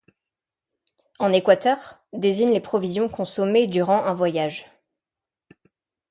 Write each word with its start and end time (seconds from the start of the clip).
En 1.19 1.31
Équateur,' 1.31 1.99
désigne 2.13 2.51
les 2.53 2.59
provisions 2.59 3.07
consommées 3.07 3.67
durant 3.67 4.03
un 4.05 4.15
voyage. 4.15 4.65